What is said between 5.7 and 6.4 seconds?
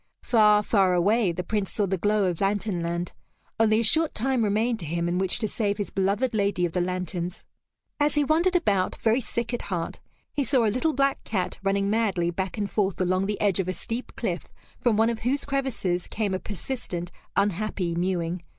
his beloved